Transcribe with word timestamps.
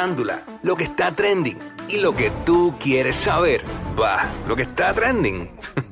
Farándula, 0.00 0.44
lo 0.62 0.76
que 0.76 0.84
está 0.84 1.10
trending 1.16 1.58
y 1.88 1.96
lo 1.96 2.14
que 2.14 2.30
tú 2.46 2.76
quieres 2.78 3.16
saber. 3.16 3.64
Va, 4.00 4.18
lo 4.46 4.54
que 4.54 4.62
está 4.62 4.94
trending. 4.94 5.50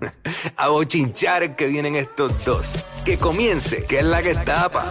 A 0.57 0.69
bochinchar 0.69 1.57
que 1.57 1.67
vienen 1.67 1.97
estos 1.97 2.45
dos. 2.45 2.79
Que 3.05 3.19
comience, 3.19 3.85
que 3.87 3.99
es 3.99 4.05
la 4.05 4.23
que 4.23 4.37
tapa. 4.37 4.87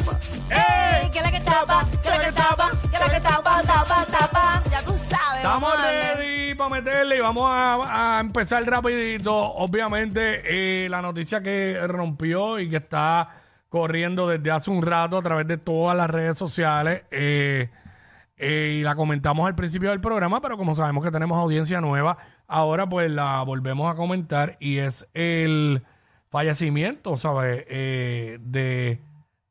¡Ey! 0.50 1.10
¿Qué 1.10 1.20
es 1.20 1.24
la 1.24 1.32
que 1.32 1.40
tapa? 1.40 1.86
¿Qué 2.04 2.10
es 2.10 2.20
la 2.20 2.26
que 2.26 2.32
tapa? 2.34 2.72
¿Qué 2.82 2.96
es 2.98 3.00
la 3.00 3.14
que 3.14 3.20
tapa? 3.22 3.62
Tapa, 3.64 4.06
tapa. 4.08 4.64
Ya 4.70 4.82
tú 4.82 4.92
sabes. 4.98 5.38
Estamos 5.38 5.62
vamos 5.62 5.74
a 5.74 5.84
darle. 5.86 6.16
ready 6.16 6.56
para 6.56 6.70
meterle 6.70 7.16
y 7.16 7.22
vamos 7.22 7.50
a, 7.50 8.18
a 8.18 8.20
empezar 8.20 8.66
rapidito. 8.66 9.34
Obviamente, 9.34 10.42
eh, 10.84 10.90
la 10.90 11.02
noticia 11.02 11.42
que 11.42 11.80
rompió 11.88 12.60
y 12.60 12.70
que 12.70 12.76
está 12.76 13.30
corriendo 13.70 14.28
desde 14.28 14.52
hace 14.52 14.70
un 14.70 14.82
rato 14.82 15.18
a 15.18 15.22
través 15.22 15.48
de 15.48 15.56
todas 15.58 15.96
las 15.96 16.10
redes 16.10 16.38
sociales. 16.38 17.04
eh, 17.10 17.70
eh, 18.38 18.78
y 18.80 18.84
la 18.84 18.96
comentamos 18.96 19.48
al 19.48 19.56
principio 19.56 19.90
del 19.90 20.00
programa, 20.00 20.42
pero 20.42 20.58
como 20.58 20.76
sabemos 20.76 21.04
que 21.04 21.12
tenemos 21.12 21.38
audiencia 21.38 21.82
nueva, 21.82 22.18
ahora 22.48 22.88
pues 22.88 23.10
la 23.12 23.42
volvemos 23.44 23.92
a 23.92 23.96
comentar 23.96 24.58
y 24.60 24.78
es 24.78 25.08
el 25.14 25.84
fallecimiento, 26.30 27.18
¿sabes? 27.18 27.66
Eh, 27.68 28.38
de 28.42 29.02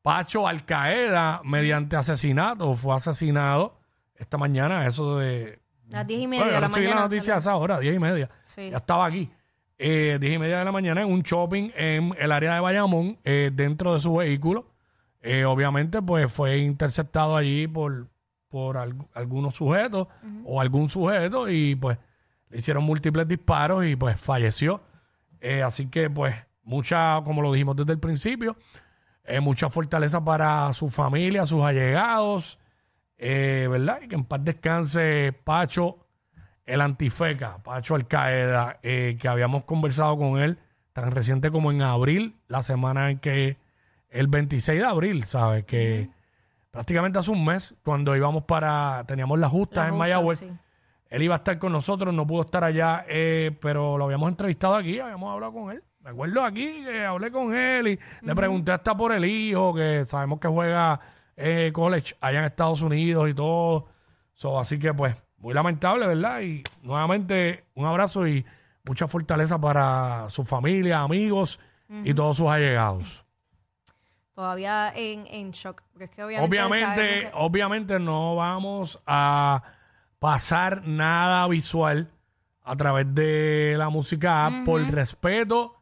Pacho 0.03 0.47
Alcaeda 0.47 1.41
mediante 1.43 1.97
asesinato. 1.97 2.75
Fue 2.75 2.95
asesinado 2.95 3.81
esta 4.15 4.39
mañana, 4.39 4.87
eso 4.87 5.19
de 5.19 5.59
Las 5.89 6.07
diez 6.07 6.21
y 6.21 6.27
media 6.29 6.45
bueno, 6.45 6.55
de 6.55 6.61
la 6.61 6.69
mañana. 6.69 6.95
la 6.95 7.01
noticia 7.03 7.35
a 7.35 7.39
esa 7.39 7.57
hora, 7.57 7.81
diez 7.81 7.97
y 7.97 7.99
media. 7.99 8.31
Sí. 8.43 8.71
Ya 8.71 8.77
estaba 8.77 9.07
aquí. 9.07 9.29
Eh, 9.79 10.19
diez 10.21 10.35
y 10.35 10.39
media 10.39 10.61
de 10.61 10.65
la 10.65 10.71
mañana 10.73 11.03
en 11.03 11.13
un 11.13 11.23
shopping 11.23 11.71
en 11.75 12.15
el 12.19 12.33
área 12.33 12.55
de 12.55 12.61
Bayamón, 12.61 13.19
eh, 13.25 13.51
dentro 13.53 13.95
de 13.95 14.01
su 14.01 14.15
vehículo. 14.15 14.71
Eh, 15.23 15.45
obviamente, 15.45 16.01
pues 16.01 16.33
fue 16.33 16.59
interceptado 16.59 17.37
allí 17.37 17.67
por, 17.67 18.07
por 18.49 18.77
al- 18.79 18.97
algunos 19.15 19.55
sujetos 19.55 20.09
o 20.45 20.61
algún 20.61 20.89
sujeto 20.89 21.49
y 21.49 21.75
pues 21.75 21.99
le 22.51 22.59
hicieron 22.59 22.85
múltiples 22.85 23.27
disparos 23.27 23.85
y 23.85 23.97
pues 23.97 24.21
falleció. 24.21 24.81
Eh, 25.41 25.63
así 25.63 25.87
que 25.89 26.09
pues 26.11 26.35
mucha, 26.63 27.21
como 27.25 27.43
lo 27.43 27.53
dijimos 27.53 27.77
desde 27.77 27.93
el 27.93 27.99
principio, 27.99 28.57
eh, 29.25 29.41
mucha 29.41 29.69
fortaleza 29.71 30.25
para 30.25 30.73
su 30.73 30.89
familia, 30.89 31.45
sus 31.47 31.63
allegados, 31.63 32.59
eh, 33.19 33.67
¿verdad? 33.71 33.99
Y 34.03 34.09
que 34.09 34.15
en 34.15 34.25
paz 34.25 34.45
descanse 34.45 35.35
Pacho, 35.45 36.07
el 36.65 36.81
antifeca, 36.81 37.59
Pacho 37.63 37.95
Alcaeda, 37.95 38.79
eh, 38.83 39.17
que 39.21 39.29
habíamos 39.29 39.65
conversado 39.65 40.17
con 40.17 40.39
él 40.41 40.59
tan 40.93 41.11
reciente 41.11 41.51
como 41.51 41.71
en 41.73 41.83
abril, 41.83 42.37
la 42.49 42.63
semana 42.63 43.11
en 43.11 43.19
que, 43.19 43.59
el 44.09 44.29
26 44.29 44.81
de 44.81 44.85
abril, 44.87 45.25
¿sabes? 45.25 45.65
Que 45.65 46.09
prácticamente 46.77 47.19
hace 47.19 47.31
un 47.31 47.43
mes, 47.43 47.75
cuando 47.83 48.15
íbamos 48.15 48.45
para, 48.45 49.03
teníamos 49.09 49.39
las 49.39 49.51
justas 49.51 49.85
La 49.85 49.85
en 49.85 49.91
justa, 49.93 49.99
Mayagüez, 49.99 50.39
sí. 50.41 50.51
él 51.09 51.23
iba 51.23 51.35
a 51.35 51.39
estar 51.39 51.59
con 51.59 51.73
nosotros, 51.73 52.13
no 52.13 52.27
pudo 52.27 52.43
estar 52.43 52.65
allá, 52.65 53.07
eh, 53.09 53.57
pero 53.63 53.97
lo 53.97 54.05
habíamos 54.05 54.29
entrevistado 54.29 54.75
aquí, 54.75 55.01
habíamos 55.01 55.33
hablado 55.33 55.55
con 55.55 55.71
él. 55.71 55.83
Me 56.01 56.11
acuerdo 56.11 56.45
aquí 56.45 56.85
que 56.85 57.03
hablé 57.03 57.31
con 57.31 57.55
él 57.55 57.89
y 57.89 57.99
le 58.21 58.35
pregunté 58.35 58.73
hasta 58.73 58.95
por 58.95 59.13
el 59.13 59.25
hijo, 59.25 59.73
que 59.75 60.05
sabemos 60.05 60.39
que 60.39 60.49
juega 60.49 61.01
eh, 61.35 61.71
college 61.73 62.15
allá 62.21 62.41
en 62.41 62.45
Estados 62.45 62.83
Unidos 62.83 63.31
y 63.31 63.33
todo. 63.33 63.87
So, 64.35 64.61
así 64.61 64.79
que 64.79 64.93
pues, 64.93 65.17
muy 65.39 65.55
lamentable, 65.55 66.07
¿verdad? 66.07 66.43
Y 66.43 66.63
nuevamente 66.83 67.65
un 67.75 67.87
abrazo 67.87 68.29
y 68.29 68.45
mucha 68.85 69.09
fortaleza 69.09 69.59
para 69.59 70.29
su 70.29 70.45
familia, 70.45 71.01
amigos 71.01 71.59
y 72.05 72.13
todos 72.13 72.37
sus 72.37 72.49
allegados. 72.49 73.26
Todavía 74.37 74.93
en, 74.95 75.27
en 75.29 75.51
shock. 75.51 75.83
Porque 75.93 76.05
es 76.05 76.11
que 76.11 76.23
obviamente. 76.23 76.47
Obviamente, 76.61 76.85
sabemos 76.95 77.25
que- 77.25 77.31
obviamente 77.35 77.99
no 77.99 78.37
vamos 78.37 79.01
a 79.07 79.63
pasar 80.19 80.87
nada 80.87 81.49
visual 81.49 82.11
a 82.63 82.77
través 82.77 83.13
de 83.15 83.75
la 83.79 83.89
música 83.89 84.47
app 84.47 84.53
por 84.67 84.83
respeto 84.91 85.75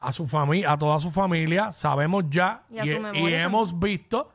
a 0.00 0.10
su 0.10 0.26
familia, 0.26 0.72
a 0.72 0.78
toda 0.78 0.98
su 0.98 1.12
familia. 1.12 1.70
Sabemos 1.70 2.24
ya 2.28 2.64
Y 3.14 3.32
hemos 3.34 3.78
visto 3.78 4.32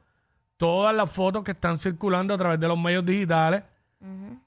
todas 0.55 0.95
las 0.95 1.11
fotos 1.11 1.43
que 1.43 1.51
están 1.51 1.77
circulando 1.77 2.33
a 2.33 2.37
través 2.37 2.59
de 2.61 2.67
los 2.69 2.77
medios 2.79 3.05
digitales, 3.05 3.63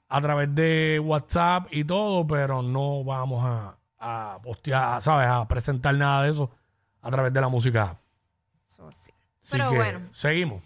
a 0.09 0.19
través 0.21 0.53
de 0.55 0.99
WhatsApp 1.03 1.67
y 1.71 1.83
todo, 1.83 2.25
pero 2.25 2.63
no 2.63 3.03
vamos 3.03 3.45
a, 3.45 3.75
a 3.99 4.39
postear, 4.41 4.99
¿sabes? 5.01 5.27
A 5.27 5.47
presentar 5.47 5.93
nada 5.93 6.23
de 6.23 6.31
eso 6.31 6.49
a 7.03 7.11
través 7.11 7.31
de 7.31 7.39
la 7.39 7.49
música 7.49 7.83
app. 7.91 8.00
Eso 8.89 8.91
sí. 8.91 9.11
Así 9.43 9.51
Pero 9.51 9.69
que 9.71 9.75
bueno. 9.77 10.07
seguimos. 10.11 10.63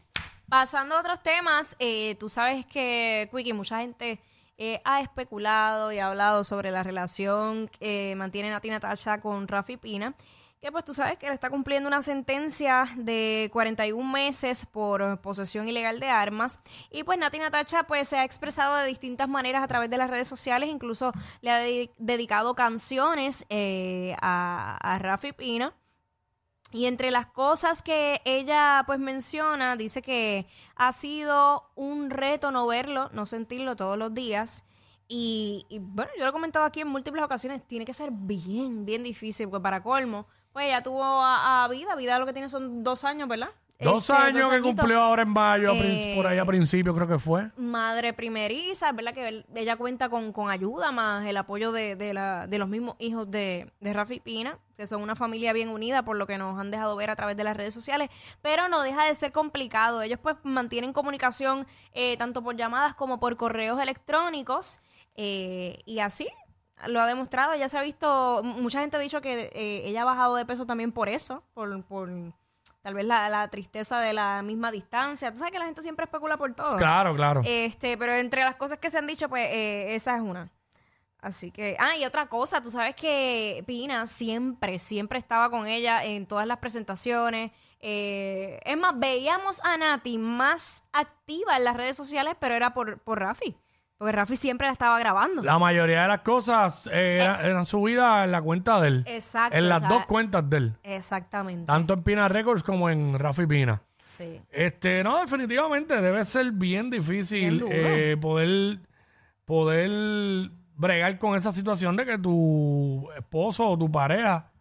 Pasando 0.50 0.96
a 0.96 1.00
otros 1.00 1.22
temas, 1.24 1.76
eh, 1.80 2.16
tú 2.16 2.30
sabes 2.30 2.66
que, 2.66 3.30
Quickie, 3.34 3.54
mucha 3.54 3.80
gente 3.80 4.20
eh, 4.58 4.80
ha 4.86 5.02
especulado 5.02 5.92
y 5.92 6.00
ha 6.00 6.08
hablado 6.08 6.44
sobre 6.44 6.72
la 6.72 6.84
relación 6.84 7.68
que 7.80 8.14
mantiene 8.16 8.50
Nati 8.52 8.70
Natasha 8.70 9.20
con 9.22 9.48
Rafi 9.48 9.78
Pina, 9.78 10.14
que 10.62 10.72
pues 10.72 10.86
tú 10.86 10.94
sabes 10.94 11.18
que 11.18 11.28
le 11.28 11.34
está 11.34 11.50
cumpliendo 11.50 11.88
una 11.88 12.02
sentencia 12.02 12.88
de 12.96 13.50
41 13.54 14.10
meses 14.12 14.66
por 14.66 15.20
posesión 15.22 15.68
ilegal 15.68 16.00
de 16.00 16.10
armas 16.10 16.60
y 16.92 17.04
pues 17.04 17.18
Nati 17.20 17.38
Natasha 17.40 17.84
pues 17.84 18.08
se 18.08 18.18
ha 18.18 18.24
expresado 18.24 18.76
de 18.78 18.88
distintas 18.88 19.28
maneras 19.28 19.64
a 19.64 19.68
través 19.68 19.90
de 19.90 19.98
las 19.98 20.10
redes 20.10 20.28
sociales, 20.28 20.70
incluso 20.70 21.12
le 21.42 21.52
ha 21.52 21.58
de- 21.60 21.92
dedicado 21.98 22.56
canciones 22.56 23.46
eh, 23.50 24.16
a, 24.22 24.78
a 24.82 25.00
Rafi 25.00 25.34
Pina. 25.34 25.74
Y 26.76 26.88
entre 26.88 27.10
las 27.10 27.28
cosas 27.28 27.82
que 27.82 28.22
ella 28.26 28.84
pues 28.86 29.00
menciona, 29.00 29.78
dice 29.78 30.02
que 30.02 30.46
ha 30.76 30.92
sido 30.92 31.72
un 31.76 32.10
reto 32.10 32.52
no 32.52 32.68
verlo, 32.68 33.10
no 33.14 33.26
sentirlo 33.26 33.78
todos 33.78 33.98
los 33.98 34.14
días. 34.14 34.66
Y, 35.08 35.66
y, 35.70 35.80
bueno, 35.80 36.12
yo 36.18 36.26
lo 36.26 36.32
he 36.32 36.34
comentado 36.34 36.66
aquí 36.66 36.82
en 36.82 36.90
múltiples 36.90 37.24
ocasiones, 37.24 37.66
tiene 37.66 37.86
que 37.86 37.94
ser 37.94 38.10
bien, 38.12 38.84
bien 38.84 39.04
difícil, 39.04 39.48
porque 39.48 39.64
para 39.64 39.82
colmo, 39.82 40.28
pues 40.52 40.66
ella 40.66 40.84
tuvo 40.84 41.02
a, 41.02 41.64
a 41.64 41.68
vida, 41.70 41.96
vida 41.96 42.20
lo 42.20 42.26
que 42.26 42.34
tiene 42.34 42.50
son 42.50 42.84
dos 42.84 43.06
años, 43.06 43.30
¿verdad? 43.30 43.52
Dos 43.78 44.10
Este, 44.10 44.14
años 44.22 44.48
que 44.50 44.56
añitos. 44.56 44.76
cumplió 44.76 45.02
ahora 45.02 45.24
en 45.24 45.30
mayo, 45.30 45.70
a 45.70 45.74
prin- 45.74 45.92
Eh, 45.92 46.14
por 46.16 46.26
ahí 46.28 46.38
a 46.38 46.46
principio 46.46 46.96
creo 46.96 47.08
que 47.10 47.20
fue. 47.20 47.52
Madre 47.58 48.14
primeriza, 48.14 48.94
¿verdad? 48.94 49.14
Que 49.14 49.28
él- 49.28 49.46
ella 49.54 49.76
cuenta 49.76 50.08
con, 50.08 50.32
con 50.32 50.50
ayuda 50.50 50.94
más 50.94 51.26
el 51.26 51.36
apoyo 51.36 51.74
de, 51.74 51.98
de, 51.98 52.14
la, 52.14 52.48
de 52.48 52.58
los 52.58 52.70
mismos 52.70 52.96
hijos 53.00 53.30
de, 53.30 53.70
de 53.82 53.92
Rafi 53.94 54.22
Pina, 54.22 54.58
que 54.78 54.88
son 54.88 55.02
una 55.02 55.16
familia 55.16 55.52
bien 55.52 55.68
unida 55.68 56.04
por 56.06 56.16
lo 56.16 56.26
que 56.26 56.38
nos 56.38 56.58
han 56.58 56.72
dejado 56.72 56.96
ver 56.96 57.10
a 57.10 57.18
través 57.18 57.36
de 57.36 57.44
las 57.44 57.58
redes 57.58 57.74
sociales, 57.74 58.10
pero 58.42 58.70
no 58.70 58.82
deja 58.82 59.06
de 59.06 59.14
ser 59.14 59.34
complicado. 59.34 60.02
Ellos 60.02 60.20
pues 60.24 60.38
mantienen 60.44 60.94
comunicación 60.94 61.68
eh, 61.92 62.16
tanto 62.18 62.42
por 62.42 62.56
llamadas 62.56 62.96
como 62.96 63.20
por 63.20 63.36
correos 63.36 63.82
electrónicos 63.82 64.80
eh, 65.16 65.80
y 65.86 66.00
así 66.00 66.30
lo 66.88 67.02
ha 67.02 67.08
demostrado. 67.08 67.56
Ya 67.56 67.68
se 67.68 67.78
ha 67.78 67.82
visto, 67.82 68.42
mucha 68.42 68.80
gente 68.80 68.96
ha 68.96 69.02
dicho 69.02 69.20
que 69.20 69.52
eh, 69.54 69.82
ella 69.84 70.04
ha 70.04 70.06
bajado 70.06 70.36
de 70.38 70.46
peso 70.46 70.66
también 70.66 70.94
por 70.94 71.10
eso, 71.10 71.44
por... 71.54 71.84
por 71.84 72.10
Tal 72.86 72.94
vez 72.94 73.06
la, 73.06 73.30
la 73.30 73.48
tristeza 73.48 74.00
de 74.00 74.14
la 74.14 74.44
misma 74.44 74.70
distancia. 74.70 75.32
Tú 75.32 75.40
sabes 75.40 75.52
que 75.52 75.58
la 75.58 75.66
gente 75.66 75.82
siempre 75.82 76.04
especula 76.04 76.38
por 76.38 76.54
todo. 76.54 76.78
Claro, 76.78 77.16
claro. 77.16 77.42
Este, 77.44 77.98
pero 77.98 78.14
entre 78.14 78.44
las 78.44 78.58
cosas 78.58 78.78
que 78.78 78.92
se 78.92 79.00
han 79.00 79.08
dicho, 79.08 79.28
pues 79.28 79.48
eh, 79.50 79.96
esa 79.96 80.16
es 80.16 80.22
una. 80.22 80.52
Así 81.20 81.50
que, 81.50 81.76
ah, 81.80 81.98
y 81.98 82.06
otra 82.06 82.28
cosa, 82.28 82.62
tú 82.62 82.70
sabes 82.70 82.94
que 82.94 83.64
Pina 83.66 84.06
siempre, 84.06 84.78
siempre 84.78 85.18
estaba 85.18 85.50
con 85.50 85.66
ella 85.66 86.06
en 86.06 86.28
todas 86.28 86.46
las 86.46 86.60
presentaciones. 86.60 87.52
Eh, 87.80 88.60
es 88.64 88.78
más, 88.78 89.00
veíamos 89.00 89.66
a 89.66 89.78
Nati 89.78 90.20
más 90.20 90.84
activa 90.94 91.58
en 91.58 91.64
las 91.64 91.76
redes 91.76 91.98
sociales, 91.98 92.36
pero 92.40 92.54
era 92.54 92.76
por, 92.76 93.00
por 93.00 93.20
Rafi. 93.20 93.58
Porque 93.98 94.12
Rafi 94.12 94.36
siempre 94.36 94.68
la 94.68 94.74
estaba 94.74 95.00
grabando. 95.00 95.42
La 95.42 95.58
mayoría 95.58 96.02
de 96.04 96.08
las 96.10 96.20
cosas 96.20 96.88
eh, 96.92 97.20
era- 97.22 97.42
eran 97.48 97.66
subidas 97.66 98.26
en 98.26 98.32
la 98.32 98.42
cuenta 98.42 98.82
de 98.82 98.88
él. 98.90 99.04
Exacto. 99.08 99.58
en 99.58 99.70
las 99.70 99.78
o 99.78 99.80
sea, 99.88 99.90
dos 99.90 100.06
cuentas 100.06 100.50
de 100.50 100.58
él. 100.58 100.74
Exactamente. 100.84 101.66
Tanto 101.66 101.94
en 101.94 102.04
Pina 102.04 102.28
Records 102.28 102.62
como 102.64 102.90
en 102.90 103.18
Rafi 103.18 103.46
Pina. 103.48 103.82
Sí. 104.00 104.42
Este, 104.52 105.04
no, 105.04 105.20
definitivamente 105.22 106.02
debe 106.02 106.24
ser 106.26 106.52
bien 106.52 106.90
difícil 106.90 107.66
eh, 107.70 108.18
poder, 108.20 108.80
poder 109.46 110.52
bregar 110.76 111.18
con 111.18 111.36
esa 111.36 111.52
situación 111.52 111.96
de 111.96 112.06
que 112.06 112.18
tu 112.18 113.10
esposo 113.18 113.66
o 113.70 113.78
tu 113.78 113.90
pareja 113.92 114.52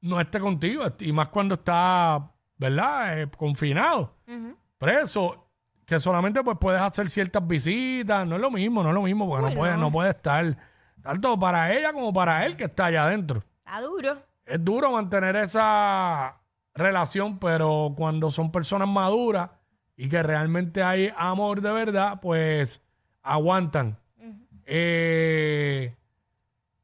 no 0.00 0.20
esté 0.20 0.40
contigo. 0.40 0.84
Y 1.00 1.12
más 1.12 1.28
cuando 1.28 1.54
está, 1.54 2.30
¿verdad? 2.56 3.20
Eh, 3.20 3.28
confinado, 3.36 4.14
preso, 4.78 5.48
que 5.86 5.98
solamente 5.98 6.42
pues 6.42 6.56
puedes 6.60 6.80
hacer 6.80 7.10
ciertas 7.10 7.46
visitas. 7.46 8.26
No 8.26 8.36
es 8.36 8.40
lo 8.42 8.50
mismo, 8.50 8.82
no 8.82 8.90
es 8.90 8.94
lo 8.94 9.02
mismo, 9.02 9.28
porque 9.28 9.44
Uy, 9.46 9.50
no, 9.52 9.58
puede, 9.58 9.72
no. 9.72 9.78
no 9.80 9.92
puede 9.92 10.10
estar 10.10 10.56
tanto 11.02 11.38
para 11.38 11.72
ella 11.74 11.92
como 11.92 12.12
para 12.12 12.46
él 12.46 12.56
que 12.56 12.64
está 12.64 12.86
allá 12.86 13.04
adentro 13.04 13.42
Está 13.58 13.80
duro. 13.80 14.22
es 14.46 14.64
duro 14.64 14.92
mantener 14.92 15.34
esa 15.36 16.36
relación, 16.74 17.38
pero 17.38 17.92
cuando 17.96 18.30
son 18.30 18.52
personas 18.52 18.88
maduras 18.88 19.50
y 19.96 20.08
que 20.08 20.22
realmente 20.22 20.82
hay 20.82 21.12
amor 21.16 21.60
de 21.60 21.72
verdad, 21.72 22.20
pues 22.20 22.80
aguantan. 23.22 23.98
Eh, 24.64 25.94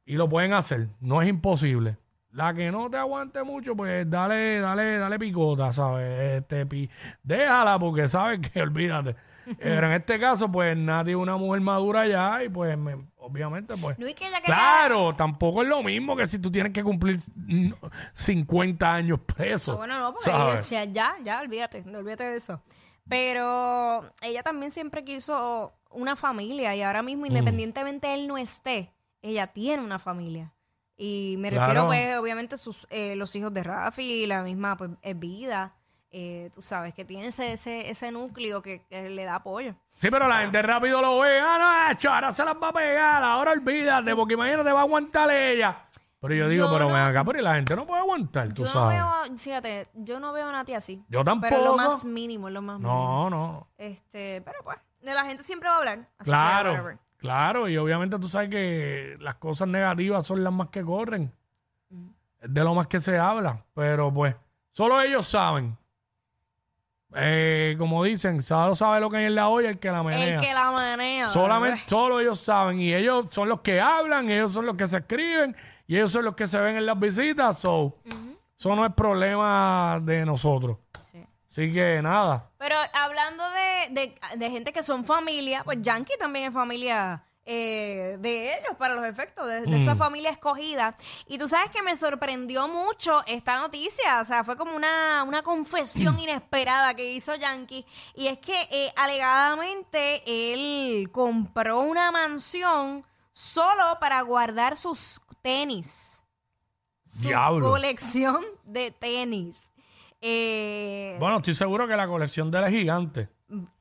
y 0.05 0.13
lo 0.13 0.27
pueden 0.29 0.53
hacer. 0.53 0.89
No 0.99 1.21
es 1.21 1.29
imposible. 1.29 1.97
La 2.31 2.53
que 2.53 2.71
no 2.71 2.89
te 2.91 2.97
aguante 2.97 3.41
mucho, 3.43 3.75
pues 3.75 4.07
dale, 4.09 4.59
dale, 4.59 4.99
dale 4.99 5.17
picota, 5.17 5.73
¿sabes? 5.73 6.37
Este, 6.41 6.65
pi- 6.65 6.89
déjala 7.23 7.79
porque 7.79 8.07
sabes 8.07 8.39
que 8.39 8.61
olvídate. 8.61 9.15
Pero 9.57 9.87
en 9.87 9.93
este 9.93 10.19
caso, 10.19 10.51
pues 10.51 10.77
Nati 10.77 11.09
es 11.09 11.15
una 11.17 11.35
mujer 11.37 11.61
madura 11.61 12.05
ya 12.05 12.43
y 12.43 12.49
pues 12.49 12.77
me- 12.77 12.97
obviamente 13.17 13.75
pues... 13.77 13.97
No, 13.97 14.05
que 14.05 14.13
Claro, 14.45 15.13
tampoco 15.15 15.63
es 15.63 15.67
lo 15.69 15.81
mismo 15.81 16.15
que 16.15 16.27
si 16.27 16.37
tú 16.37 16.51
tienes 16.51 16.71
que 16.71 16.83
cumplir 16.83 17.17
mm, 17.35 17.71
50 18.13 18.93
años 18.93 19.19
preso. 19.21 19.71
Ah, 19.71 19.75
bueno, 19.77 19.99
no, 19.99 20.13
porque 20.13 20.29
ya, 20.91 21.15
ya, 21.23 21.39
olvídate, 21.41 21.83
no 21.85 21.97
olvídate 21.97 22.25
de 22.25 22.37
eso. 22.37 22.61
Pero 23.07 24.13
ella 24.21 24.43
también 24.43 24.69
siempre 24.71 25.03
quiso 25.03 25.73
una 25.89 26.15
familia 26.15 26.75
y 26.75 26.83
ahora 26.83 27.01
Mm. 27.01 27.05
mismo, 27.05 27.25
independientemente 27.25 28.13
él 28.13 28.27
no 28.27 28.37
esté, 28.37 28.93
ella 29.23 29.47
tiene 29.47 29.83
una 29.83 29.97
familia. 29.97 30.53
Y 31.01 31.35
me 31.39 31.49
Claro. 31.49 31.65
refiero, 31.65 31.87
pues, 31.87 32.17
obviamente, 32.17 32.57
sus, 32.57 32.85
eh, 32.89 33.15
los 33.15 33.33
hijos 33.35 33.53
de 33.53 33.63
Rafi, 33.63 34.25
la 34.27 34.43
misma 34.43 34.75
pues, 34.75 34.91
vida. 35.15 35.73
eh, 36.11 36.49
tú 36.55 36.61
sabes, 36.63 36.93
que 36.95 37.05
tiene 37.05 37.27
ese, 37.27 37.51
ese, 37.53 37.87
ese 37.89 38.11
núcleo 38.11 38.61
que, 38.63 38.81
que 38.89 39.09
le 39.11 39.25
da 39.25 39.35
apoyo. 39.35 39.75
Sí, 39.99 40.09
pero 40.09 40.27
la 40.27 40.39
gente 40.39 40.59
rápido 40.63 41.01
lo 41.01 41.19
ve. 41.19 41.39
Ah, 41.39 41.85
no, 41.87 41.91
hecho, 41.93 42.09
ahora 42.11 42.33
se 42.33 42.43
las 42.43 42.55
va 42.55 42.69
a 42.69 42.73
pegar. 42.73 43.23
Ahora 43.23 43.51
olvídate, 43.51 44.15
porque 44.15 44.33
imagínate, 44.33 44.71
va 44.71 44.79
a 44.79 44.83
aguantar 44.83 45.29
ella. 45.29 45.85
Pero 46.19 46.33
yo 46.33 46.49
digo, 46.49 46.65
Yo 46.65 46.73
pero 46.73 46.89
no- 46.89 46.95
ven 46.95 47.03
acá, 47.03 47.23
pero 47.23 47.39
la 47.41 47.53
gente 47.55 47.75
no 47.75 47.85
puede 47.85 48.01
aguantar, 48.01 48.51
tú 48.55 48.63
Yo 48.63 48.69
no 48.69 48.73
sabes. 48.73 48.97
veo, 48.97 49.05
a- 49.07 49.37
fíjate, 49.37 49.87
yo 49.93 50.19
no 50.19 50.33
veo 50.33 50.49
a 50.49 50.51
Nati 50.51 50.73
así. 50.73 51.01
Yo 51.09 51.23
tampoco. 51.23 51.49
Pero 51.53 51.63
lo 51.63 51.77
más 51.77 52.03
mínimo, 52.03 52.49
lo 52.49 52.61
más 52.63 52.79
mínimo. 52.79 53.29
No, 53.29 53.29
no. 53.29 53.67
Este, 53.77 54.41
pero 54.43 54.63
pues, 54.63 54.77
de 55.01 55.13
la 55.13 55.23
gente 55.25 55.43
siempre 55.43 55.69
va 55.69 55.75
a 55.75 55.77
hablar. 55.77 55.99
así 55.99 56.07
que 56.17 56.23
Claro, 56.23 56.71
whatever. 56.71 56.97
Claro. 57.19 57.69
Y 57.69 57.77
obviamente 57.77 58.17
tú 58.17 58.27
sabes 58.27 58.49
que 58.49 59.15
las 59.19 59.35
cosas 59.35 59.67
negativas 59.67 60.25
son 60.25 60.43
las 60.43 60.51
más 60.51 60.69
que 60.69 60.83
corren. 60.83 61.31
Es 62.41 62.53
de 62.53 62.63
lo 62.63 62.73
más 62.73 62.87
que 62.87 62.99
se 62.99 63.17
habla. 63.17 63.63
Pero 63.75 64.11
pues, 64.11 64.35
solo 64.71 64.99
ellos 65.01 65.27
saben. 65.27 65.77
Eh, 67.15 67.75
como 67.79 68.03
dicen, 68.03 68.41
solo 68.41 68.75
sabe 68.75 68.99
lo 68.99 69.09
que 69.09 69.17
hay 69.17 69.25
en 69.25 69.35
la 69.35 69.49
olla 69.49 69.69
el 69.69 69.79
que 69.79 69.89
la 69.91 70.03
menea. 70.03 70.35
El 70.35 70.41
que 70.41 70.53
la 70.53 70.71
manea. 70.71 71.27
Solamente, 71.29 71.83
solo 71.87 72.19
ellos 72.19 72.39
saben. 72.39 72.79
Y 72.79 72.93
ellos 72.93 73.27
son 73.31 73.49
los 73.49 73.61
que 73.61 73.81
hablan, 73.81 74.29
ellos 74.29 74.51
son 74.51 74.65
los 74.65 74.75
que 74.75 74.87
se 74.87 74.97
escriben, 74.97 75.55
y 75.87 75.95
ellos 75.95 76.11
son 76.11 76.25
los 76.25 76.35
que 76.35 76.47
se 76.47 76.59
ven 76.59 76.77
en 76.77 76.85
las 76.85 76.99
visitas. 76.99 77.57
So, 77.57 77.97
Eso 78.57 78.75
no 78.75 78.85
es 78.85 78.93
problema 78.93 79.99
de 80.03 80.23
nosotros. 80.25 80.77
Sí. 81.49 81.63
Así 81.63 81.73
que 81.73 82.01
nada. 82.01 82.49
Pero 82.57 82.75
hablando 82.93 83.43
de, 83.49 83.87
de, 83.91 84.15
de 84.37 84.51
gente 84.51 84.71
que 84.71 84.83
son 84.83 85.03
familia, 85.03 85.63
pues 85.63 85.79
Yankee 85.81 86.17
también 86.17 86.45
es 86.45 86.53
familia 86.53 87.23
eh, 87.51 88.17
de 88.19 88.53
ellos 88.53 88.75
para 88.77 88.93
los 88.93 89.03
efectos, 89.05 89.47
de, 89.47 89.61
de 89.61 89.77
esa 89.81 89.95
familia 89.95 90.29
escogida. 90.29 90.95
Y 91.25 91.39
tú 91.39 91.47
sabes 91.47 91.71
que 91.71 91.81
me 91.81 91.95
sorprendió 91.95 92.67
mucho 92.67 93.23
esta 93.25 93.57
noticia, 93.57 94.21
o 94.21 94.25
sea, 94.25 94.43
fue 94.43 94.55
como 94.55 94.75
una, 94.75 95.23
una 95.23 95.41
confesión 95.41 96.19
inesperada 96.19 96.93
que 96.93 97.11
hizo 97.11 97.33
Yankee. 97.33 97.83
Y 98.13 98.27
es 98.27 98.37
que 98.37 98.67
eh, 98.69 98.93
alegadamente 98.95 100.21
él 100.53 101.09
compró 101.11 101.79
una 101.79 102.11
mansión 102.11 103.03
solo 103.31 103.97
para 103.99 104.21
guardar 104.21 104.77
sus 104.77 105.19
tenis. 105.41 106.21
Su 107.07 107.29
Diablo. 107.29 107.67
colección 107.71 108.45
de 108.63 108.91
tenis. 108.91 109.59
Eh, 110.21 111.15
Bueno, 111.19 111.37
estoy 111.37 111.53
seguro 111.55 111.87
que 111.87 111.95
la 111.95 112.07
colección 112.07 112.51
de 112.51 112.59
él 112.59 112.63
es 112.65 112.71
gigante. 112.71 113.29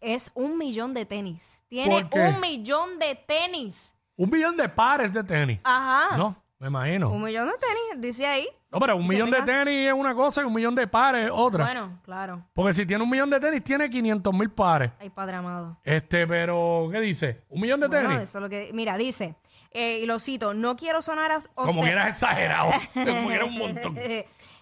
es 0.00 0.30
un 0.34 0.56
millón 0.56 0.94
de 0.94 1.04
tenis. 1.06 1.62
Tiene 1.68 1.90
¿Por 2.02 2.10
qué? 2.10 2.20
un 2.20 2.40
millón 2.40 2.98
de 2.98 3.14
tenis. 3.26 3.94
Un 4.16 4.30
millón 4.30 4.56
de 4.56 4.68
pares 4.68 5.12
de 5.12 5.22
tenis. 5.22 5.60
Ajá. 5.64 6.16
No, 6.16 6.36
me 6.58 6.68
imagino. 6.68 7.10
Un 7.10 7.22
millón 7.22 7.46
de 7.48 7.54
tenis, 7.58 8.06
dice 8.08 8.26
ahí. 8.26 8.46
No, 8.70 8.78
pero 8.80 8.96
un 8.96 9.06
Se 9.06 9.12
millón 9.14 9.30
de 9.30 9.38
pegas- 9.38 9.46
tenis 9.64 9.86
es 9.88 9.92
una 9.92 10.14
cosa 10.14 10.42
y 10.42 10.44
un 10.44 10.52
millón 10.54 10.74
de 10.74 10.86
pares 10.86 11.26
es 11.26 11.30
otra. 11.32 11.64
Bueno, 11.64 12.00
claro. 12.02 12.44
Porque 12.52 12.74
si 12.74 12.84
tiene 12.86 13.02
un 13.04 13.10
millón 13.10 13.30
de 13.30 13.40
tenis, 13.40 13.62
tiene 13.64 13.88
500 13.88 14.32
mil 14.34 14.50
pares. 14.50 14.90
Ay, 14.98 15.10
padre 15.10 15.36
amado. 15.36 15.78
Este, 15.84 16.26
pero, 16.26 16.88
¿qué 16.92 17.00
dice? 17.00 17.44
¿Un 17.48 17.60
millón 17.60 17.80
de 17.80 17.88
Bueno, 17.88 18.08
tenis? 18.10 18.28
eso 18.28 18.38
es 18.38 18.42
lo 18.42 18.48
que. 18.48 18.70
Mira, 18.74 18.96
dice, 18.96 19.36
eh, 19.70 20.00
y 20.02 20.06
lo 20.06 20.18
cito: 20.18 20.52
no 20.54 20.76
quiero 20.76 21.00
sonar. 21.02 21.42
Como 21.54 21.82
que 21.82 21.90
eras 21.90 22.08
exagerado. 22.08 22.72
Como 22.94 23.28
que 23.28 23.34
era 23.34 23.44
un 23.44 23.58
montón. 23.58 23.96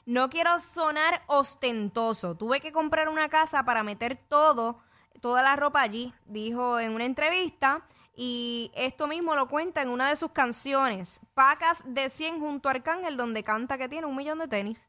no 0.07 0.31
quiero 0.31 0.59
sonar 0.59 1.23
ostentoso. 1.27 2.37
Tuve 2.37 2.61
que 2.61 2.73
comprar 2.73 3.09
una 3.09 3.29
casa 3.29 3.65
para 3.65 3.83
meter 3.83 4.17
todo, 4.29 4.79
toda 5.21 5.43
la 5.43 5.57
ropa 5.57 5.83
allí, 5.83 6.15
dijo 6.25 6.81
en 6.81 6.93
una 6.93 7.05
entrevista. 7.05 7.83
Y 8.19 8.71
esto 8.75 9.07
mismo 9.09 9.35
lo 9.37 9.47
cuenta 9.49 9.83
en 9.83 9.91
una 9.91 10.09
de 10.09 10.17
sus 10.17 10.31
canciones, 10.31 11.21
Pacas 11.35 11.83
de 11.87 12.09
100 12.09 12.41
junto 12.41 12.69
a 12.69 12.73
Arcángel, 12.73 13.17
donde 13.19 13.45
canta 13.45 13.77
que 13.77 13.91
tiene 13.91 14.07
un 14.07 14.17
millón 14.17 14.39
de 14.39 14.49
tenis. 14.49 14.89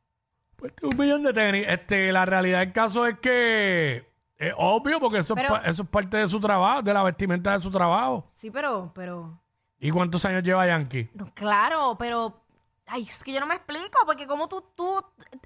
Pues 0.55 0.71
un 0.81 0.97
millón 0.97 1.23
de 1.23 1.33
tenis. 1.33 1.65
Este, 1.67 2.11
la 2.13 2.25
realidad 2.25 2.59
del 2.59 2.71
caso 2.71 3.05
es 3.05 3.19
que 3.19 4.09
es 4.37 4.53
obvio 4.55 4.99
porque 5.01 5.17
eso, 5.19 5.35
Pero- 5.35 5.55
es, 5.57 5.61
pa- 5.61 5.69
eso 5.69 5.83
es 5.83 5.89
parte 5.89 6.17
de 6.17 6.27
su 6.29 6.39
trabajo, 6.39 6.81
de 6.81 6.93
la 6.93 7.03
vestimenta 7.03 7.51
de 7.51 7.59
su 7.59 7.69
trabajo. 7.69 8.31
Sí, 8.33 8.49
pero, 8.49 8.91
pero, 8.95 9.41
¿Y 9.79 9.91
cuántos 9.91 10.23
años 10.25 10.41
lleva 10.43 10.65
Yankee? 10.65 11.09
no, 11.13 11.31
claro, 11.33 11.95
pero, 11.99 12.43
ay, 12.87 13.03
es 13.03 13.23
que 13.23 13.31
yo 13.33 13.39
no 13.39 13.45
me 13.45 13.55
explico, 13.55 13.99
porque 14.05 14.25
como 14.27 14.47
tú, 14.49 14.63
tú 14.75 15.03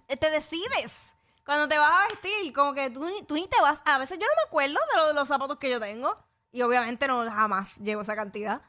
te 0.07 0.29
decides 0.29 1.15
cuando 1.45 1.67
te 1.67 1.77
vas 1.77 1.91
a 1.91 2.07
vestir, 2.07 2.53
como 2.53 2.73
que 2.73 2.89
tú, 2.89 3.05
tú 3.27 3.35
ni 3.35 3.47
te 3.47 3.59
vas, 3.61 3.81
a 3.85 3.97
veces 3.97 4.17
yo 4.19 4.25
no 4.25 4.33
me 4.37 4.47
acuerdo 4.47 4.79
de, 4.93 4.97
lo- 4.99 5.07
de 5.07 5.13
los 5.13 5.27
zapatos 5.27 5.57
que 5.57 5.69
yo 5.69 5.79
tengo, 5.79 6.15
y 6.51 6.61
obviamente 6.61 7.07
no 7.07 7.23
jamás 7.29 7.77
llevo 7.79 8.01
esa 8.03 8.15
cantidad. 8.15 8.61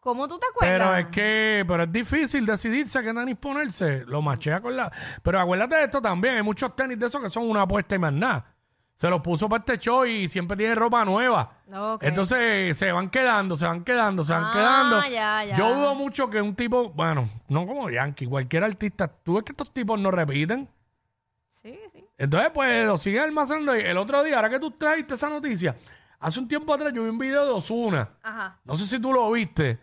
¿Cómo 0.00 0.28
tú 0.28 0.38
te 0.38 0.46
acuerdas? 0.46 0.78
Pero 0.88 0.96
es 0.96 1.06
que, 1.06 1.64
pero 1.66 1.82
es 1.84 1.90
difícil 1.92 2.44
decidirse 2.44 3.02
qué 3.02 3.14
tenis 3.14 3.38
ponerse. 3.38 4.04
Lo 4.04 4.20
machea 4.20 4.60
con 4.60 4.76
la. 4.76 4.92
Pero 5.22 5.40
acuérdate 5.40 5.76
de 5.76 5.84
esto 5.84 6.02
también. 6.02 6.34
Hay 6.34 6.42
muchos 6.42 6.76
tenis 6.76 6.98
de 6.98 7.06
esos 7.06 7.22
que 7.22 7.30
son 7.30 7.48
una 7.48 7.62
apuesta 7.62 7.94
y 7.94 7.98
más 7.98 8.12
nada. 8.12 8.53
Se 8.96 9.10
los 9.10 9.20
puso 9.22 9.48
para 9.48 9.58
este 9.60 9.78
show 9.78 10.04
y 10.04 10.28
siempre 10.28 10.56
tiene 10.56 10.74
ropa 10.74 11.04
nueva. 11.04 11.58
Ok. 11.72 12.04
Entonces 12.04 12.76
se 12.78 12.92
van 12.92 13.10
quedando, 13.10 13.56
se 13.56 13.66
van 13.66 13.82
quedando, 13.82 14.22
se 14.22 14.32
van 14.32 14.44
Ah, 14.44 14.50
quedando. 14.52 15.02
ya, 15.08 15.44
ya. 15.44 15.56
Yo 15.56 15.74
dudo 15.74 15.94
mucho 15.96 16.30
que 16.30 16.40
un 16.40 16.54
tipo, 16.54 16.90
bueno, 16.90 17.28
no 17.48 17.66
como 17.66 17.90
Yankee, 17.90 18.26
cualquier 18.26 18.62
artista, 18.64 19.08
tú 19.08 19.34
ves 19.34 19.42
que 19.44 19.52
estos 19.52 19.72
tipos 19.72 19.98
no 19.98 20.10
repiten. 20.12 20.68
Sí, 21.60 21.76
sí. 21.92 22.04
Entonces, 22.16 22.50
pues 22.54 22.86
lo 22.86 22.96
siguen 22.96 23.22
almacenando. 23.24 23.76
Y 23.76 23.80
El 23.80 23.96
otro 23.98 24.22
día, 24.22 24.36
ahora 24.36 24.48
que 24.48 24.60
tú 24.60 24.70
trajiste 24.70 25.14
esa 25.14 25.28
noticia, 25.28 25.76
hace 26.20 26.38
un 26.38 26.46
tiempo 26.46 26.72
atrás 26.72 26.92
yo 26.94 27.02
vi 27.02 27.08
un 27.10 27.18
video 27.18 27.44
de 27.44 27.50
Osuna. 27.50 28.08
Ajá, 28.22 28.58
No 28.64 28.76
sé 28.76 28.86
si 28.86 29.00
tú 29.00 29.12
lo 29.12 29.30
viste. 29.32 29.78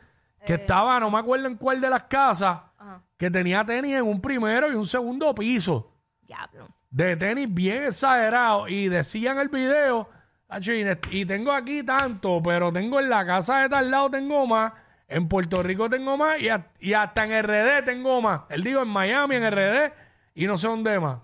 Que 0.46 0.54
estaba, 0.56 1.00
no 1.00 1.12
me 1.12 1.20
acuerdo 1.20 1.46
en 1.48 1.56
cuál 1.56 1.80
de 1.82 1.88
las 1.90 2.04
casas, 2.04 2.60
ajá. 2.80 3.02
que 3.18 3.30
tenía 3.30 3.64
tenis 3.64 3.96
en 3.98 4.04
un 4.04 4.20
primero 4.22 4.72
y 4.72 4.76
un 4.76 4.88
segundo 4.88 5.36
piso. 5.36 5.92
Diablo. 6.22 6.68
De 6.92 7.16
tenis 7.18 7.48
bien 7.52 7.86
exagerado. 7.86 8.68
Y 8.68 8.88
decía 8.90 9.32
en 9.32 9.40
el 9.40 9.48
video, 9.50 10.08
"Acho, 10.50 10.72
y 10.74 11.26
tengo 11.26 11.52
aquí 11.52 11.82
tanto, 11.84 12.42
pero 12.44 12.72
tengo 12.72 13.00
en 13.00 13.10
la 13.10 13.26
casa 13.26 13.62
de 13.62 13.70
tal 13.70 13.90
lado 13.90 14.12
tengo 14.12 14.46
más. 14.46 14.74
En 15.08 15.28
Puerto 15.28 15.62
Rico 15.64 15.90
tengo 15.90 16.16
más 16.18 16.40
y, 16.40 16.48
a- 16.50 16.68
y 16.80 16.94
hasta 16.94 17.26
en 17.26 17.32
RD 17.34 17.82
tengo 17.84 18.22
más. 18.22 18.42
Él 18.50 18.64
dijo 18.64 18.82
en 18.82 18.88
Miami, 18.90 19.36
en 19.36 19.44
RD 19.44 19.92
y 20.36 20.46
no 20.46 20.56
sé 20.58 20.68
dónde 20.68 21.00
más. 21.00 21.20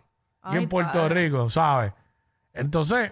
y 0.49 0.55
en 0.55 0.69
Puerto 0.69 0.93
padre. 0.99 1.25
Rico, 1.25 1.49
¿sabes? 1.49 1.91
Entonces, 2.53 3.11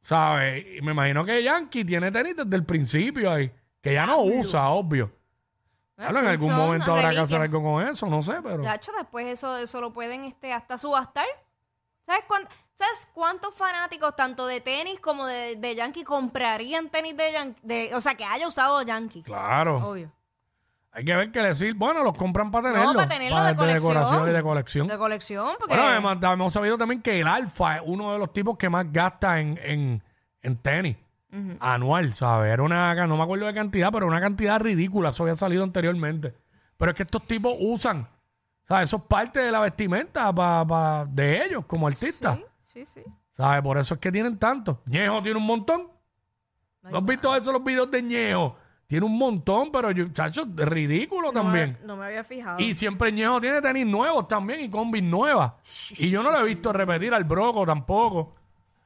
¿sabes? 0.00 0.64
Y 0.78 0.82
me 0.82 0.92
imagino 0.92 1.24
que 1.24 1.42
Yankee 1.42 1.84
tiene 1.84 2.10
tenis 2.10 2.36
desde 2.36 2.56
el 2.56 2.64
principio 2.64 3.30
ahí. 3.30 3.50
Que 3.82 3.92
ya 3.94 4.06
no 4.06 4.22
usa, 4.22 4.68
obvio. 4.70 5.12
Claro, 5.96 6.18
en 6.18 6.26
algún 6.26 6.52
momento 6.52 6.92
habrá 6.92 7.10
que 7.10 7.18
hacer 7.18 7.40
algo 7.40 7.62
con 7.62 7.86
eso, 7.86 8.06
no 8.06 8.20
sé, 8.22 8.34
pero. 8.42 8.62
Yacho, 8.62 8.92
después 8.98 9.26
eso, 9.26 9.56
eso 9.56 9.80
lo 9.80 9.92
pueden 9.92 10.24
este, 10.24 10.52
hasta 10.52 10.76
subastar. 10.78 11.26
¿Sabes, 12.06 12.24
cuán- 12.26 12.48
¿Sabes 12.74 13.08
cuántos 13.14 13.54
fanáticos, 13.54 14.16
tanto 14.16 14.46
de 14.46 14.60
tenis 14.60 14.98
como 14.98 15.26
de, 15.26 15.54
de 15.56 15.74
Yankee, 15.76 16.02
comprarían 16.02 16.90
tenis 16.90 17.16
de 17.16 17.32
Yankee? 17.32 17.60
De, 17.62 17.94
o 17.94 18.00
sea, 18.00 18.16
que 18.16 18.24
haya 18.24 18.48
usado 18.48 18.82
Yankee. 18.82 19.22
Claro. 19.22 19.76
Obvio. 19.88 20.10
Hay 20.90 21.04
que 21.04 21.14
ver 21.14 21.30
qué 21.32 21.40
decir. 21.40 21.74
Bueno, 21.74 22.02
los 22.02 22.16
compran 22.16 22.50
para 22.50 22.72
tenerlo. 22.72 22.94
para 22.94 23.08
tenerlo 23.08 23.42
de 23.42 23.48
decoración 23.54 23.80
colección. 23.94 24.28
y 24.28 24.32
de 24.32 24.42
colección. 24.42 24.86
De 24.88 24.98
colección, 24.98 25.56
porque... 25.58 25.74
Bueno, 25.74 25.88
además, 25.88 26.18
hemos 26.22 26.52
sabido 26.52 26.76
también 26.76 27.02
que 27.02 27.20
el 27.20 27.26
Alfa 27.28 27.76
es 27.76 27.82
uno 27.84 28.12
de 28.12 28.18
los 28.18 28.32
tipos 28.32 28.56
que 28.58 28.68
más 28.68 28.92
gasta 28.92 29.40
en, 29.40 29.58
en, 29.62 30.02
en 30.42 30.56
tenis. 30.58 30.96
Anual, 31.60 32.14
¿sabes? 32.14 32.52
Era 32.52 32.62
una, 32.62 32.94
no 33.06 33.16
me 33.16 33.22
acuerdo 33.22 33.46
de 33.46 33.54
cantidad, 33.54 33.90
pero 33.92 34.06
una 34.06 34.20
cantidad 34.20 34.60
ridícula. 34.60 35.08
Eso 35.10 35.24
había 35.24 35.34
salido 35.34 35.64
anteriormente. 35.64 36.34
Pero 36.76 36.90
es 36.92 36.96
que 36.96 37.02
estos 37.04 37.26
tipos 37.26 37.54
usan, 37.60 38.06
¿sabes? 38.68 38.84
Eso 38.90 38.96
es 38.98 39.02
parte 39.04 39.40
de 39.40 39.50
la 39.50 39.60
vestimenta 39.60 40.32
pa- 40.32 40.64
pa- 40.66 41.06
de 41.10 41.44
ellos 41.44 41.64
como 41.66 41.86
artistas. 41.86 42.38
Sí, 42.62 42.84
sí, 42.84 43.02
sí. 43.04 43.10
¿Sabes? 43.36 43.62
Por 43.62 43.78
eso 43.78 43.94
es 43.94 44.00
que 44.00 44.12
tienen 44.12 44.38
tanto. 44.38 44.80
Ñejo 44.86 45.22
tiene 45.22 45.38
un 45.38 45.46
montón. 45.46 45.88
¿No 46.82 46.98
has 46.98 47.04
visto 47.04 47.34
eso, 47.34 47.50
los 47.52 47.64
videos 47.64 47.90
de 47.90 48.02
Ñejo? 48.02 48.56
Tiene 48.86 49.06
un 49.06 49.16
montón, 49.16 49.72
pero 49.72 49.90
yo, 49.90 50.06
chacho, 50.12 50.44
ridículo 50.54 51.32
también. 51.32 51.78
No 51.84 51.96
me 51.96 52.04
había 52.06 52.22
fijado. 52.22 52.60
Y 52.60 52.74
siempre 52.74 53.10
Ñejo 53.10 53.40
tiene 53.40 53.60
tenis 53.62 53.86
nuevos 53.86 54.28
también 54.28 54.60
y 54.60 54.68
combis 54.70 55.02
nuevas. 55.02 55.52
Y 55.98 56.10
yo 56.10 56.22
no 56.22 56.30
lo 56.30 56.38
he 56.40 56.44
visto 56.44 56.72
repetir 56.72 57.12
al 57.14 57.24
Broco 57.24 57.64
tampoco. 57.64 58.34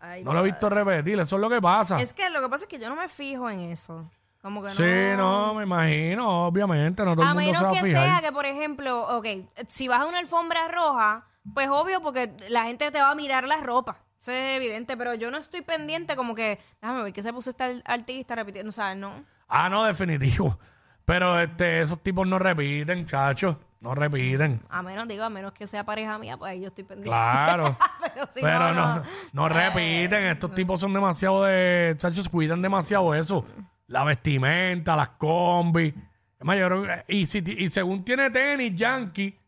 Ay, 0.00 0.22
No 0.22 0.32
lo 0.32 0.40
he 0.40 0.44
visto 0.44 0.68
repetir, 0.68 1.18
eso 1.18 1.36
es 1.36 1.40
lo 1.42 1.50
que 1.50 1.60
pasa. 1.60 2.00
Es 2.00 2.14
que 2.14 2.30
lo 2.30 2.40
que 2.40 2.48
pasa 2.48 2.64
es 2.64 2.68
que 2.68 2.78
yo 2.78 2.88
no 2.88 2.96
me 2.96 3.08
fijo 3.08 3.50
en 3.50 3.60
eso. 3.60 4.08
Como 4.40 4.62
que 4.62 4.68
no... 4.68 4.74
Sí, 4.74 5.16
no, 5.16 5.54
me 5.54 5.64
imagino, 5.64 6.46
obviamente, 6.46 7.04
no 7.04 7.14
todo 7.14 7.22
el 7.24 7.28
A 7.28 7.34
mundo 7.34 7.46
menos 7.46 7.58
se 7.58 7.64
va 7.64 7.70
a 7.70 7.74
que 7.74 7.80
fijar. 7.82 8.04
sea 8.04 8.20
que, 8.22 8.32
por 8.32 8.46
ejemplo, 8.46 9.16
ok, 9.18 9.26
si 9.68 9.88
vas 9.88 10.00
a 10.00 10.06
una 10.06 10.18
alfombra 10.20 10.68
roja, 10.68 11.26
pues 11.52 11.68
obvio 11.68 12.00
porque 12.00 12.32
la 12.48 12.64
gente 12.64 12.90
te 12.92 13.00
va 13.00 13.10
a 13.10 13.14
mirar 13.16 13.44
la 13.48 13.56
ropa. 13.56 13.98
Eso 14.20 14.32
es 14.32 14.56
evidente, 14.56 14.96
pero 14.96 15.14
yo 15.14 15.30
no 15.30 15.38
estoy 15.38 15.62
pendiente 15.62 16.14
como 16.16 16.34
que, 16.34 16.58
déjame 16.80 17.02
ver, 17.02 17.12
que 17.12 17.22
se 17.22 17.32
puso 17.32 17.50
este 17.50 17.82
artista 17.84 18.34
repitiendo, 18.36 18.68
o 18.70 18.72
sea, 18.72 18.94
no. 18.94 19.24
Ah, 19.48 19.68
no, 19.68 19.84
definitivo. 19.84 20.58
Pero 21.04 21.40
este, 21.40 21.80
esos 21.80 22.02
tipos 22.02 22.26
no 22.26 22.38
repiten, 22.38 23.06
chacho. 23.06 23.58
No 23.80 23.94
repiten. 23.94 24.60
A 24.68 24.82
menos, 24.82 25.06
digo, 25.06 25.22
a 25.24 25.30
menos 25.30 25.52
que 25.52 25.66
sea 25.66 25.84
pareja 25.84 26.18
mía, 26.18 26.36
pues 26.36 26.50
ahí 26.50 26.60
yo 26.60 26.68
estoy 26.68 26.84
pendiente. 26.84 27.10
Claro. 27.10 27.76
pero 28.14 28.26
si 28.34 28.40
Pero 28.40 28.58
no, 28.58 28.74
no, 28.74 28.96
no. 28.96 29.02
no 29.32 29.48
repiten. 29.48 30.24
Estos 30.24 30.52
tipos 30.54 30.80
son 30.80 30.92
demasiado 30.92 31.44
de. 31.44 31.94
Chachos, 31.96 32.28
cuidan 32.28 32.60
demasiado 32.60 33.14
eso. 33.14 33.44
La 33.86 34.02
vestimenta, 34.04 34.96
las 34.96 35.10
combis. 35.10 35.94
Es 35.94 36.44
más, 36.44 36.56
yo 36.58 36.66
creo 36.66 36.82
que- 36.82 37.04
y, 37.16 37.26
si, 37.26 37.40
ti- 37.42 37.54
y 37.56 37.68
según 37.68 38.04
tiene 38.04 38.30
tenis, 38.30 38.74
Yankee, 38.76 39.38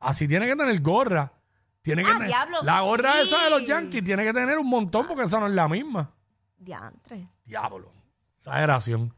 así 0.00 0.26
tiene 0.28 0.46
que 0.46 0.56
tener 0.56 0.80
gorra. 0.82 1.32
Tiene 1.80 2.02
que 2.02 2.10
Ah, 2.10 2.14
tener- 2.14 2.28
diablo, 2.28 2.58
la 2.64 2.80
gorra 2.82 3.12
sí. 3.14 3.28
esa 3.28 3.44
de 3.44 3.50
los 3.50 3.64
Yankees 3.66 4.04
tiene 4.04 4.22
que 4.24 4.32
tener 4.32 4.58
un 4.58 4.68
montón 4.68 5.06
porque 5.06 5.22
esa 5.22 5.38
no 5.40 5.46
es 5.46 5.52
la 5.52 5.68
misma. 5.68 6.10
Diantre. 6.58 7.28
Diablo. 7.44 7.90
Exageración. 8.40 9.14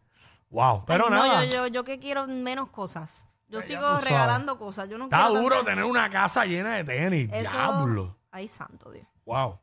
Wow. 0.50 0.84
Pero 0.86 1.06
Ay, 1.06 1.10
nada. 1.10 1.26
No, 1.38 1.44
yo, 1.44 1.50
yo, 1.50 1.66
yo 1.68 1.84
que 1.84 1.98
quiero 1.98 2.26
menos 2.26 2.68
cosas. 2.68 3.26
Yo 3.50 3.60
sigo 3.62 3.98
regalando 4.00 4.56
cosas. 4.58 4.88
Yo 4.88 4.96
no 4.96 5.04
Está 5.04 5.26
quiero 5.26 5.40
duro 5.40 5.56
tanto- 5.56 5.70
tener 5.70 5.84
una 5.84 6.08
casa 6.08 6.44
llena 6.44 6.76
de 6.76 6.84
tenis. 6.84 7.30
Eso... 7.32 7.50
Diablo. 7.52 8.16
Ay, 8.30 8.46
santo 8.48 8.90
Dios. 8.90 9.06
Wow. 9.26 9.58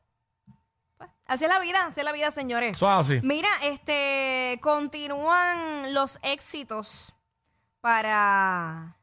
Pues, 0.98 1.10
así 1.25 1.46
es 1.46 1.50
la 1.50 1.60
vida, 1.60 1.86
así 1.86 2.01
es 2.01 2.03
la 2.06 2.12
vida, 2.12 2.32
señores. 2.32 2.75
Eso 2.75 2.86
es 2.86 2.91
así. 2.94 3.20
Mira, 3.24 3.50
este, 3.63 4.60
continúan 4.62 5.94
los 5.94 6.20
éxitos 6.22 7.15
para 7.82 8.98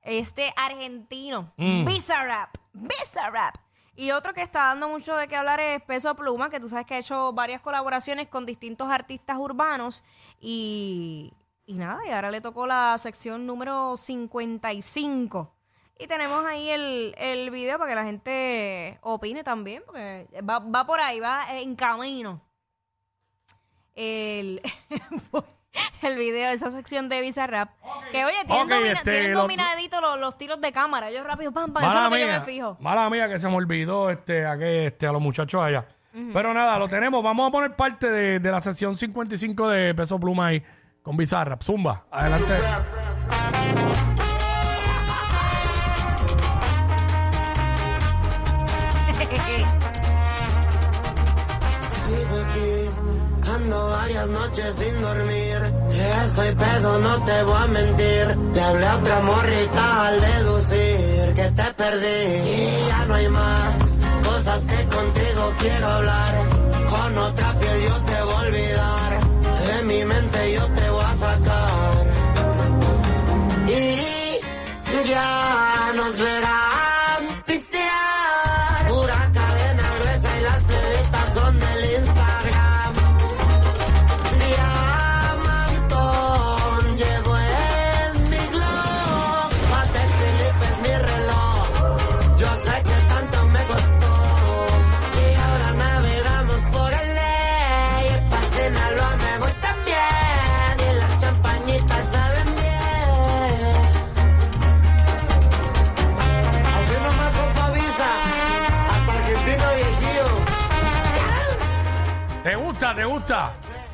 este 0.00 0.52
argentino, 0.56 1.52
Mm. 1.56 1.84
Bizarrap, 1.84 2.56
Bizarrap. 2.72 3.56
Y 3.94 4.10
otro 4.12 4.32
que 4.32 4.40
está 4.40 4.68
dando 4.68 4.88
mucho 4.88 5.14
de 5.16 5.28
qué 5.28 5.36
hablar 5.36 5.60
es 5.60 5.82
Peso 5.82 6.14
Pluma, 6.16 6.48
que 6.48 6.58
tú 6.58 6.66
sabes 6.68 6.86
que 6.86 6.94
ha 6.94 6.98
hecho 6.98 7.32
varias 7.34 7.60
colaboraciones 7.60 8.26
con 8.28 8.46
distintos 8.46 8.90
artistas 8.90 9.36
urbanos 9.36 10.02
y, 10.40 11.32
y 11.72 11.76
nada, 11.76 12.00
y 12.06 12.10
ahora 12.10 12.30
le 12.30 12.40
tocó 12.40 12.66
la 12.66 12.96
sección 12.98 13.46
número 13.46 13.96
55. 13.96 15.54
Y 15.98 16.06
tenemos 16.06 16.44
ahí 16.44 16.68
el, 16.70 17.14
el 17.18 17.50
video 17.50 17.78
para 17.78 17.90
que 17.90 17.94
la 17.94 18.04
gente 18.04 18.98
opine 19.02 19.44
también, 19.44 19.82
porque 19.86 20.26
va, 20.48 20.58
va 20.58 20.84
por 20.86 21.00
ahí, 21.00 21.20
va 21.20 21.44
en 21.58 21.76
camino 21.76 22.40
el, 23.94 24.60
el 26.02 26.16
video 26.16 26.48
de 26.48 26.54
esa 26.54 26.70
sección 26.70 27.08
de 27.08 27.20
Bizarrap. 27.20 27.70
Que 28.10 28.24
oye, 28.24 28.34
tienen, 28.46 28.64
Ok, 28.66 28.70
domina- 28.72 28.92
este, 28.92 29.10
tienen 29.10 29.32
lo- 29.34 29.40
dominadito 29.42 30.00
los, 30.00 30.18
los 30.18 30.36
tiros 30.38 30.60
de 30.60 30.72
cámara. 30.72 31.10
Yo 31.10 31.22
rápido, 31.24 31.52
pam, 31.52 31.72
pam, 31.72 31.84
eso 31.84 31.98
es 31.98 32.04
lo 32.04 32.10
que 32.10 32.20
yo 32.20 32.26
me 32.26 32.40
fijo. 32.40 32.76
mala 32.80 33.08
mía 33.10 33.28
que 33.28 33.38
se 33.38 33.48
me 33.48 33.54
olvidó 33.56 34.10
este, 34.10 34.46
a, 34.46 34.56
que, 34.58 34.86
este, 34.86 35.06
a 35.06 35.12
los 35.12 35.20
muchachos 35.22 35.62
allá. 35.62 35.86
Pero 36.32 36.52
nada, 36.52 36.78
lo 36.78 36.88
tenemos. 36.88 37.22
Vamos 37.24 37.48
a 37.48 37.50
poner 37.52 37.74
parte 37.74 38.10
de, 38.10 38.38
de 38.38 38.50
la 38.50 38.60
sesión 38.60 38.96
55 38.98 39.68
de 39.68 39.94
Peso 39.94 40.20
Pluma 40.20 40.48
ahí 40.48 40.62
con 41.02 41.16
Bizarrap. 41.16 41.62
Zumba, 41.62 42.04
adelante. 42.10 42.54
Sigo 52.04 52.36
aquí, 52.44 53.50
ando 53.54 53.90
varias 53.90 54.28
noches 54.28 54.74
sin 54.74 55.02
dormir. 55.02 55.72
Estoy 56.24 56.54
pedo, 56.54 56.98
no 56.98 57.24
te 57.24 57.42
voy 57.42 57.62
a 57.62 57.66
mentir. 57.66 58.38
Le 58.54 58.62
hablé 58.62 58.86
a 58.86 58.96
otra 58.96 59.20
morrita 59.20 60.06
al 60.06 60.20
deducir 60.20 61.34
que 61.34 61.50
te 61.50 61.74
perdí. 61.74 62.06
Y 62.06 62.88
ya 62.88 63.04
no 63.06 63.14
hay 63.14 63.28
más 63.28 63.98
cosas 64.24 64.64
que 64.64 64.96
contigo 64.96 65.52
quiero 65.58 65.86
hablar. 65.86 66.34
Con 66.90 67.18
otra 67.18 67.52
piel 67.58 67.82
yo 67.82 67.94
te 68.04 68.22
voy 68.22 68.34
a 68.34 68.46
olvidar. 68.46 69.11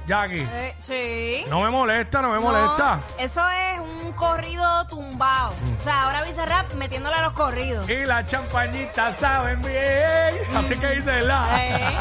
Jackie. 0.06 0.46
Eh, 0.52 0.74
sí. 0.78 1.44
No 1.50 1.60
me 1.60 1.70
molesta, 1.70 2.22
no 2.22 2.28
me 2.30 2.36
No, 2.36 2.40
molesta. 2.40 2.98
eso 3.18 3.42
es 3.50 3.78
un 3.80 4.12
corrido 4.12 4.86
tumbado. 4.86 5.52
O 5.80 5.84
sea, 5.84 6.04
ahora 6.04 6.22
Bizarrap 6.24 6.72
metiéndole 6.74 7.14
a 7.16 7.22
los 7.22 7.34
corridos. 7.34 7.88
Y 7.90 8.06
las 8.06 8.26
champañitas 8.28 9.16
saben 9.16 9.60
bien. 9.60 10.56
Así 10.56 10.76
que 10.76 10.86
dice 10.92 11.20
la. 11.22 11.46
Eh, 11.62 11.98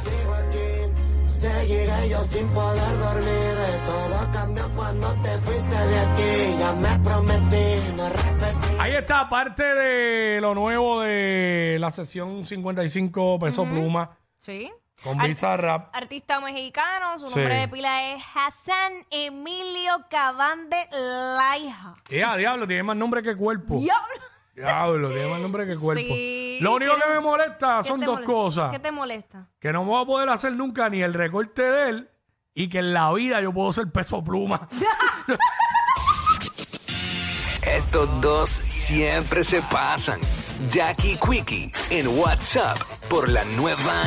Sigo 0.00 0.34
aquí, 0.34 1.28
seguiré 1.28 2.08
yo 2.08 2.22
sin 2.22 2.48
poder 2.50 2.98
dormir. 2.98 3.54
Todo 3.84 4.30
cambió 4.32 4.68
cuando 4.76 5.08
te 5.22 5.38
fuiste 5.38 5.74
de 5.76 6.00
aquí. 6.00 6.56
Ya 6.60 6.72
me 6.72 6.98
prometí 7.00 7.92
no 7.96 8.08
repetir. 8.08 8.80
Ahí 8.80 8.94
está 8.94 9.28
parte 9.28 9.64
de 9.64 10.40
lo 10.40 10.54
nuevo 10.54 11.00
de 11.00 11.78
la 11.80 11.90
sesión 11.90 12.44
55 12.44 13.38
Peso 13.40 13.64
Pluma 13.64 14.10
sí. 14.36 14.70
Con 15.02 15.20
Ar- 15.20 15.28
Bizarrap. 15.28 15.94
Artista 15.94 16.40
mexicano, 16.40 17.18
su 17.18 17.28
Sí. 17.28 17.34
nombre 17.36 17.54
de 17.56 17.68
pila 17.68 18.12
es 18.14 18.22
Hassan 18.34 18.92
Emilio 19.10 20.04
Cabande 20.10 20.76
Laija. 21.36 21.94
Y 22.10 22.20
a 22.20 22.36
diablo, 22.36 22.66
tiene 22.66 22.82
más 22.82 22.96
nombre 22.96 23.22
que 23.22 23.36
cuerpo. 23.36 23.78
Diablo. 23.78 24.20
Diablo, 24.54 25.08
tiene 25.10 25.28
más 25.28 25.40
nombre 25.40 25.66
que 25.66 25.76
cuerpo. 25.76 26.02
Sí, 26.14 26.58
Lo 26.60 26.74
único 26.74 26.92
tiene- 26.94 27.06
que 27.08 27.14
me 27.14 27.20
molesta 27.20 27.78
¿Qué 27.82 27.88
son 27.88 28.00
te 28.00 28.06
dos 28.06 28.14
molesta? 28.16 28.32
cosas. 28.32 28.70
¿Qué 28.70 28.78
te 28.78 28.92
molesta? 28.92 29.48
Que 29.58 29.72
no 29.72 29.82
me 29.82 29.88
voy 29.90 30.02
a 30.02 30.06
poder 30.06 30.28
hacer 30.28 30.52
nunca 30.52 30.88
ni 30.90 31.02
el 31.02 31.14
recorte 31.14 31.62
de 31.62 31.88
él 31.88 32.10
y 32.54 32.68
que 32.68 32.80
en 32.80 32.92
la 32.92 33.10
vida 33.14 33.40
yo 33.40 33.52
puedo 33.52 33.72
ser 33.72 33.90
peso 33.90 34.22
pluma. 34.22 34.68
Estos 37.62 38.20
dos 38.20 38.50
siempre 38.50 39.44
se 39.44 39.62
pasan. 39.62 40.20
Jackie 40.68 41.16
Quickie 41.18 41.72
en 41.90 42.06
WhatsApp 42.18 42.76
por 43.08 43.28
la 43.28 43.44
nueva 43.44 44.04